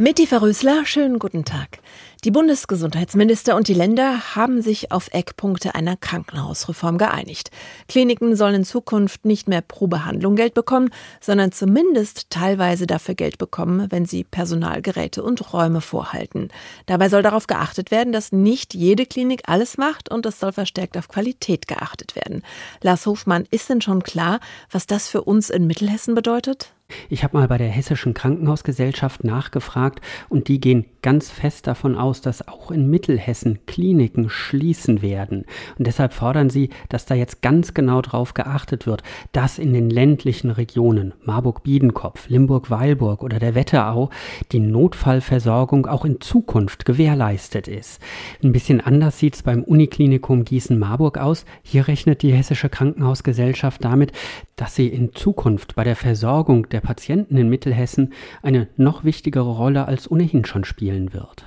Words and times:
Mitti 0.00 0.26
Verrösler, 0.26 0.86
schönen 0.86 1.18
guten 1.18 1.44
Tag. 1.44 1.80
Die 2.24 2.30
Bundesgesundheitsminister 2.30 3.54
und 3.54 3.68
die 3.68 3.74
Länder 3.74 4.34
haben 4.34 4.62
sich 4.62 4.92
auf 4.92 5.08
Eckpunkte 5.12 5.74
einer 5.74 5.94
Krankenhausreform 5.94 6.96
geeinigt. 6.96 7.50
Kliniken 7.86 8.34
sollen 8.34 8.54
in 8.54 8.64
Zukunft 8.64 9.26
nicht 9.26 9.46
mehr 9.46 9.60
pro 9.60 9.88
Behandlung 9.88 10.36
Geld 10.36 10.54
bekommen, 10.54 10.88
sondern 11.20 11.52
zumindest 11.52 12.30
teilweise 12.30 12.86
dafür 12.86 13.14
Geld 13.14 13.36
bekommen, 13.36 13.88
wenn 13.90 14.06
sie 14.06 14.24
Personalgeräte 14.24 15.22
und 15.22 15.52
Räume 15.52 15.82
vorhalten. 15.82 16.48
Dabei 16.86 17.10
soll 17.10 17.22
darauf 17.22 17.46
geachtet 17.46 17.90
werden, 17.90 18.14
dass 18.14 18.32
nicht 18.32 18.72
jede 18.72 19.04
Klinik 19.04 19.42
alles 19.48 19.76
macht 19.76 20.10
und 20.10 20.24
es 20.24 20.40
soll 20.40 20.52
verstärkt 20.52 20.96
auf 20.96 21.08
Qualität 21.08 21.68
geachtet 21.68 22.16
werden. 22.16 22.42
Lars 22.80 23.04
Hofmann, 23.04 23.44
ist 23.50 23.68
denn 23.68 23.82
schon 23.82 24.02
klar, 24.02 24.40
was 24.70 24.86
das 24.86 25.08
für 25.08 25.20
uns 25.20 25.50
in 25.50 25.66
Mittelhessen 25.66 26.14
bedeutet? 26.14 26.72
Ich 27.08 27.24
habe 27.24 27.36
mal 27.36 27.48
bei 27.48 27.58
der 27.58 27.68
Hessischen 27.68 28.14
Krankenhausgesellschaft 28.14 29.24
nachgefragt 29.24 30.00
und 30.28 30.48
die 30.48 30.60
gehen 30.60 30.86
ganz 31.02 31.30
fest 31.30 31.66
davon 31.66 31.96
aus, 31.96 32.20
dass 32.20 32.46
auch 32.48 32.70
in 32.70 32.88
Mittelhessen 32.90 33.60
Kliniken 33.66 34.28
schließen 34.28 35.02
werden. 35.02 35.44
Und 35.78 35.86
deshalb 35.86 36.12
fordern 36.12 36.50
sie, 36.50 36.70
dass 36.88 37.06
da 37.06 37.14
jetzt 37.14 37.42
ganz 37.42 37.74
genau 37.74 38.02
drauf 38.02 38.34
geachtet 38.34 38.86
wird, 38.86 39.02
dass 39.32 39.58
in 39.58 39.72
den 39.72 39.90
ländlichen 39.90 40.50
Regionen 40.50 41.14
Marburg-Biedenkopf, 41.24 42.28
Limburg-Weilburg 42.28 43.22
oder 43.22 43.38
der 43.38 43.54
Wetterau 43.54 44.10
die 44.52 44.60
Notfallversorgung 44.60 45.86
auch 45.86 46.04
in 46.04 46.20
Zukunft 46.20 46.84
gewährleistet 46.84 47.68
ist. 47.68 48.00
Ein 48.42 48.52
bisschen 48.52 48.80
anders 48.80 49.18
sieht 49.18 49.34
es 49.36 49.42
beim 49.42 49.62
Uniklinikum 49.62 50.44
Gießen-Marburg 50.44 51.18
aus. 51.18 51.44
Hier 51.62 51.88
rechnet 51.88 52.22
die 52.22 52.32
Hessische 52.32 52.68
Krankenhausgesellschaft 52.68 53.84
damit, 53.84 54.12
dass 54.56 54.74
sie 54.74 54.88
in 54.88 55.14
Zukunft 55.14 55.74
bei 55.74 55.84
der 55.84 55.96
Versorgung 55.96 56.68
der 56.68 56.80
Patienten 56.80 57.36
in 57.36 57.48
Mittelhessen 57.48 58.12
eine 58.42 58.68
noch 58.76 59.04
wichtigere 59.04 59.50
Rolle 59.50 59.86
als 59.86 60.10
ohnehin 60.10 60.44
schon 60.44 60.64
spielen 60.90 61.12
wird. 61.12 61.44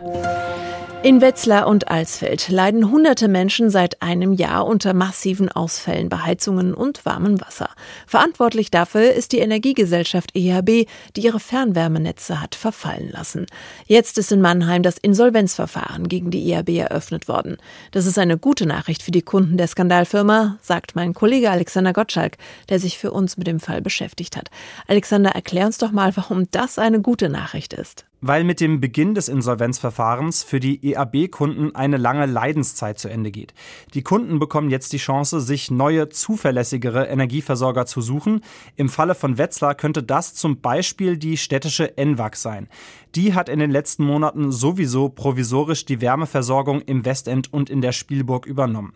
In 1.04 1.20
Wetzlar 1.20 1.68
und 1.68 1.90
Alsfeld 1.90 2.48
leiden 2.48 2.90
hunderte 2.90 3.28
Menschen 3.28 3.70
seit 3.70 4.02
einem 4.02 4.32
Jahr 4.32 4.66
unter 4.66 4.94
massiven 4.94 5.52
Ausfällen 5.52 6.08
bei 6.08 6.20
Heizungen 6.20 6.74
und 6.74 7.06
warmem 7.06 7.42
Wasser. 7.42 7.70
Verantwortlich 8.08 8.72
dafür 8.72 9.12
ist 9.12 9.34
die 9.34 9.40
Energiegesellschaft 9.40 10.34
EHB, 10.34 10.88
die 11.18 11.22
ihre 11.22 11.42
Fernwärmenetze 11.42 12.40
hat 12.40 12.56
verfallen 12.56 13.10
lassen. 13.10 13.48
Jetzt 13.86 14.18
ist 14.18 14.32
in 14.32 14.40
Mannheim 14.40 14.82
das 14.82 14.98
Insolvenzverfahren 14.98 16.08
gegen 16.08 16.32
die 16.32 16.50
EHB 16.50 16.70
eröffnet 16.78 17.28
worden. 17.28 17.58
Das 17.92 18.06
ist 18.06 18.18
eine 18.18 18.38
gute 18.38 18.66
Nachricht 18.66 19.04
für 19.04 19.12
die 19.12 19.24
Kunden 19.24 19.58
der 19.58 19.68
Skandalfirma, 19.68 20.58
sagt 20.62 20.96
mein 20.96 21.14
Kollege 21.14 21.52
Alexander 21.52 21.92
Gottschalk, 21.92 22.38
der 22.70 22.80
sich 22.80 22.98
für 22.98 23.12
uns 23.12 23.36
mit 23.36 23.48
dem 23.48 23.60
Fall 23.60 23.82
beschäftigt 23.82 24.38
hat. 24.38 24.50
Alexander, 24.88 25.32
erklär 25.32 25.66
uns 25.66 25.80
doch 25.80 25.92
mal, 25.92 26.16
warum 26.16 26.50
das 26.52 26.80
eine 26.80 27.02
gute 27.02 27.28
Nachricht 27.28 27.74
ist 27.74 28.06
weil 28.26 28.46
mit 28.46 28.62
dem 28.62 28.80
Beginn 28.80 29.16
des 29.16 29.28
Insolvenzverfahrens 29.28 30.44
für 30.44 30.62
die 30.62 30.94
EAB-Kunden 30.94 31.76
eine 31.76 31.98
lange 31.98 32.26
Leidenszeit 32.26 32.98
zu 32.98 33.10
Ende 33.10 33.32
geht. 33.32 33.54
Die 33.94 34.02
Kunden 34.02 34.40
bekommen 34.40 34.70
jetzt 34.70 34.94
die 34.94 34.98
Chance, 34.98 35.42
sich 35.42 35.70
neue, 35.70 36.08
zuverlässigere 36.08 37.08
Energieversorger 37.08 37.86
zu 37.86 38.00
suchen. 38.00 38.42
Im 38.78 38.88
Falle 38.88 39.14
von 39.14 39.38
Wetzlar 39.38 39.76
könnte 39.76 40.04
das 40.04 40.36
zum 40.36 40.62
Beispiel 40.62 41.18
die 41.18 41.36
städtische 41.36 41.98
ENWAG 41.98 42.38
sein. 42.38 42.70
Die 43.14 43.34
hat 43.34 43.50
in 43.50 43.60
den 43.60 43.72
letzten 43.72 44.06
Monaten 44.06 44.54
sowieso 44.54 45.10
provisorisch 45.10 45.86
die 45.86 46.00
Wärmeversorgung 46.00 46.82
im 46.82 47.04
Westend 47.04 47.52
und 47.52 47.70
in 47.70 47.82
der 47.82 47.92
Spielburg 47.92 48.46
übernommen. 48.46 48.94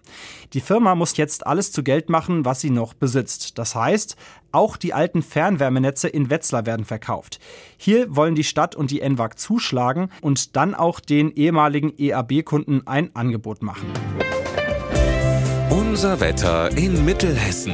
Die 0.54 0.62
Firma 0.62 0.96
muss 0.96 1.18
jetzt 1.18 1.46
alles 1.46 1.74
zu 1.74 1.84
Geld 1.84 2.10
machen, 2.10 2.46
was 2.46 2.62
sie 2.62 2.70
noch 2.70 2.94
besitzt. 2.94 3.60
Das 3.60 3.76
heißt, 3.76 4.16
auch 4.52 4.78
die 4.78 4.94
alten 4.94 5.22
Fernwärmenetze 5.22 6.08
in 6.08 6.30
Wetzlar 6.30 6.66
werden 6.66 6.86
verkauft. 6.86 7.40
Hier 7.78 8.16
wollen 8.16 8.36
die 8.36 8.44
Stadt 8.44 8.76
und 8.76 8.92
die 8.92 9.02
ENWAG 9.02 9.38
zuschlagen 9.38 10.10
und 10.22 10.56
dann 10.56 10.76
auch 10.76 11.00
den 11.00 11.32
ehemaligen 11.32 11.94
EAB-Kunden 11.98 12.86
ein 12.86 13.16
Angebot 13.16 13.62
machen. 13.62 13.88
Unser 15.70 16.20
Wetter 16.20 16.76
in 16.78 17.06
Mittelhessen. 17.06 17.74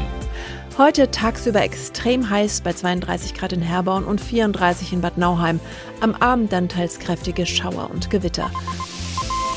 Heute 0.77 1.11
tagsüber 1.11 1.61
extrem 1.61 2.29
heiß 2.29 2.61
bei 2.61 2.73
32 2.73 3.35
Grad 3.35 3.53
in 3.53 3.61
Herborn 3.61 4.05
und 4.05 4.19
34 4.19 4.93
in 4.93 5.01
Bad 5.01 5.19
Nauheim. 5.19 5.59
Am 6.01 6.15
Abend 6.15 6.51
dann 6.51 6.67
teils 6.67 6.97
kräftige 6.97 7.45
Schauer 7.45 7.91
und 7.91 8.09
Gewitter. 8.09 8.49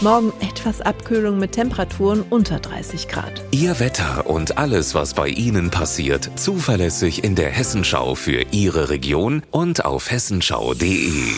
Morgen 0.02 0.30
etwas 0.40 0.82
Abkühlung 0.82 1.38
mit 1.38 1.52
Temperaturen 1.52 2.22
unter 2.28 2.58
30 2.58 3.08
Grad. 3.08 3.42
Ihr 3.50 3.80
Wetter 3.80 4.26
und 4.26 4.58
alles, 4.58 4.94
was 4.94 5.14
bei 5.14 5.28
Ihnen 5.28 5.70
passiert, 5.70 6.30
zuverlässig 6.38 7.24
in 7.24 7.34
der 7.34 7.48
Hessenschau 7.48 8.14
für 8.14 8.44
Ihre 8.50 8.90
Region 8.90 9.42
und 9.50 9.86
auf 9.86 10.10
hessenschau.de. 10.10 11.36